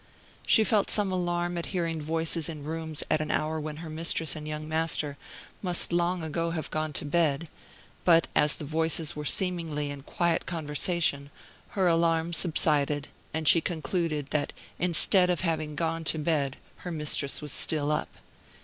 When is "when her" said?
3.59-3.87